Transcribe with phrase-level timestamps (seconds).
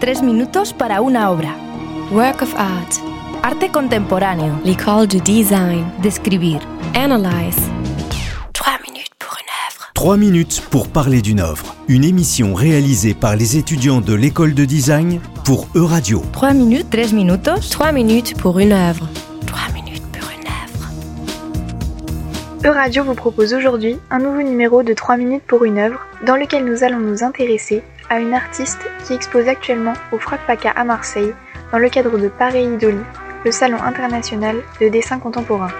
[0.00, 1.54] Tres minutos para una obra.
[2.10, 2.94] Work of art.
[3.42, 4.58] Arte contemporáneo.
[4.64, 5.84] L'école du design.
[6.02, 6.58] Describir.
[6.94, 7.58] Analyze.
[8.54, 9.90] Trois minutes pour une œuvre.
[9.92, 11.74] Trois minutes pour parler d'une œuvre.
[11.86, 16.22] Une émission réalisée par les étudiants de l'école de design pour Euradio.
[16.32, 17.60] Trois minutes, tres minutos.
[17.70, 19.06] Trois minutes pour une œuvre.
[19.46, 20.90] Trois minutes pour une œuvre.
[22.64, 26.64] Euradio vous propose aujourd'hui un nouveau numéro de 3 minutes pour une œuvre dans lequel
[26.64, 31.32] nous allons nous intéresser à une artiste qui expose actuellement au Frac Paca à Marseille
[31.72, 32.98] dans le cadre de Paris Idoli,
[33.44, 35.70] le salon international de dessin contemporain.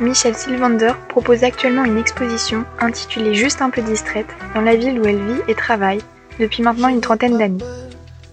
[0.00, 5.06] Michelle Sylvander propose actuellement une exposition intitulée Juste un peu distraite dans la ville où
[5.06, 6.02] elle vit et travaille
[6.38, 7.64] depuis maintenant une trentaine d'années.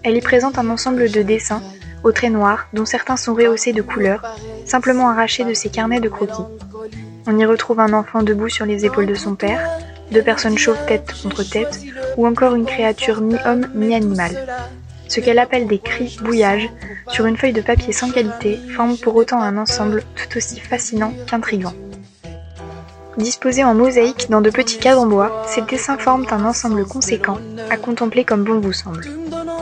[0.03, 1.61] Elle y présente un ensemble de dessins
[2.03, 4.21] aux traits noirs dont certains sont rehaussés de couleurs,
[4.65, 6.43] simplement arrachés de ses carnets de croquis.
[7.25, 9.67] On y retrouve un enfant debout sur les épaules de son père,
[10.11, 11.81] deux personnes chauves tête contre tête,
[12.17, 14.47] ou encore une créature mi-homme mi-animal.
[15.07, 16.69] Ce qu'elle appelle des cris bouillages
[17.09, 21.13] sur une feuille de papier sans qualité forment pour autant un ensemble tout aussi fascinant
[21.27, 21.73] qu'intrigant.
[23.17, 27.37] Disposés en mosaïque dans de petits cadres en bois, ces dessins forment un ensemble conséquent
[27.69, 29.05] à contempler comme bon vous semble.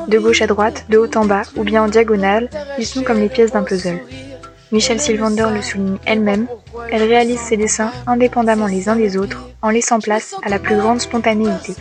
[0.07, 3.19] De gauche à droite, de haut en bas ou bien en diagonale, ils sont comme
[3.19, 3.99] les pièces d'un puzzle.
[4.73, 6.47] Michelle Sylvander le souligne elle-même,
[6.89, 10.75] elle réalise ses dessins indépendamment les uns des autres, en laissant place à la plus
[10.75, 11.75] grande spontanéité.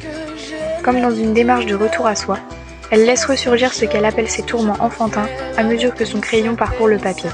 [0.85, 2.39] Comme dans une démarche de retour à soi,
[2.91, 5.27] elle laisse ressurgir ce qu'elle appelle ses tourments enfantins
[5.57, 7.31] à mesure que son crayon parcourt le papier.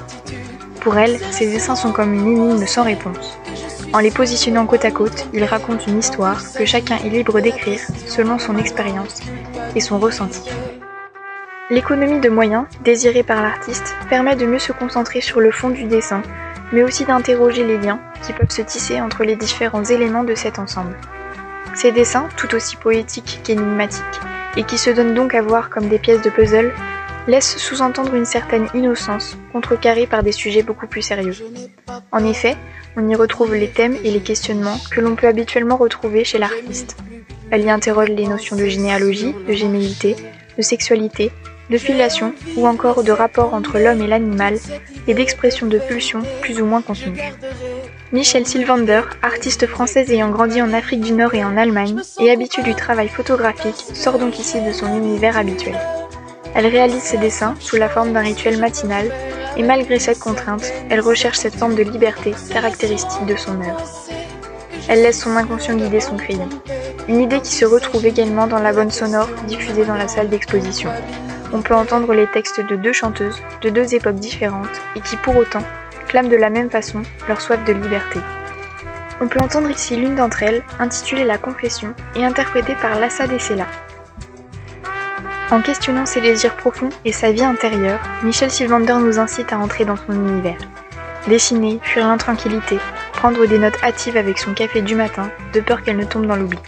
[0.81, 3.37] Pour elle, ses dessins sont comme une énigme sans réponse.
[3.93, 7.81] En les positionnant côte à côte, ils racontent une histoire que chacun est libre d'écrire
[8.07, 9.17] selon son expérience
[9.75, 10.43] et son ressenti.
[11.71, 15.85] L'économie de moyens, désirée par l'artiste, permet de mieux se concentrer sur le fond du
[15.85, 16.23] dessin,
[16.73, 20.59] mais aussi d'interroger les liens qui peuvent se tisser entre les différents éléments de cet
[20.59, 20.97] ensemble.
[21.75, 24.03] Ces dessins, tout aussi poétiques qu'énigmatiques,
[24.57, 26.73] et qui se donnent donc à voir comme des pièces de puzzle,
[27.27, 31.37] laissent sous-entendre une certaine innocence, contrecarrée par des sujets beaucoup plus sérieux.
[32.13, 32.57] En effet,
[32.97, 36.97] on y retrouve les thèmes et les questionnements que l'on peut habituellement retrouver chez l'artiste.
[37.51, 40.17] Elle y interroge les notions de généalogie, de gémellité,
[40.57, 41.31] de sexualité,
[41.71, 44.59] de filiation ou encore de rapport entre l'homme et l'animal
[45.07, 47.33] et d'expression de pulsions plus ou moins contenues.
[48.13, 52.63] Michelle Sylvander, artiste française ayant grandi en Afrique du Nord et en Allemagne et habituée
[52.63, 55.79] du travail photographique, sort donc ici de son univers habituel.
[56.55, 59.13] Elle réalise ses dessins sous la forme d'un rituel matinal
[59.57, 63.85] et malgré cette contrainte, elle recherche cette forme de liberté caractéristique de son œuvre.
[64.89, 66.49] Elle laisse son inconscient guider son crayon.
[67.09, 70.91] Une idée qui se retrouve également dans la bande sonore diffusée dans la salle d'exposition.
[71.53, 75.37] On peut entendre les textes de deux chanteuses de deux époques différentes et qui pour
[75.37, 75.63] autant
[76.07, 78.21] clament de la même façon leur soif de liberté.
[79.21, 83.67] On peut entendre ici l'une d'entre elles, intitulée La Confession et interprétée par Lassa Dessela.
[85.51, 89.87] En questionnant ses désirs profonds et sa vie intérieure, Michel Sylvander nous incite à entrer
[89.87, 90.59] dans son univers.
[91.27, 92.79] Dessiner, fuir l'intranquillité,
[93.15, 96.37] prendre des notes hâtives avec son café du matin, de peur qu'elle ne tombe dans
[96.37, 96.59] l'oubli.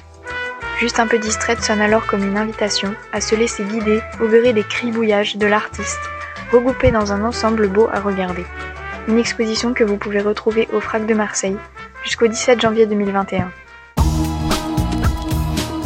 [0.80, 4.54] Juste un peu distraite sonne alors comme une invitation à se laisser guider au gré
[4.54, 6.00] des cribouillages de l'artiste,
[6.52, 8.46] regroupés dans un ensemble beau à regarder.
[9.06, 11.58] Une exposition que vous pouvez retrouver au FRAC de Marseille
[12.02, 13.50] jusqu'au 17 janvier 2021.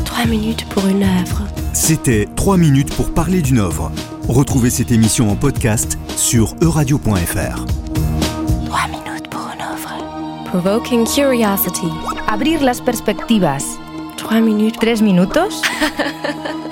[0.05, 1.43] Trois minutes pour une œuvre.
[1.73, 3.91] C'était 3 minutes pour parler d'une œuvre.
[4.29, 7.65] Retrouvez cette émission en podcast sur euradio.fr.
[8.67, 9.93] Trois minutes pour une œuvre.
[10.47, 11.91] Provoking curiosity.
[12.29, 13.77] Abrir las perspectivas.
[14.33, 14.79] Minutes.
[14.79, 15.63] Tres minutos.